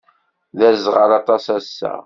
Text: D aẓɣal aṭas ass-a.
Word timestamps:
D 0.57 0.59
aẓɣal 0.69 1.11
aṭas 1.19 1.45
ass-a. 1.57 1.93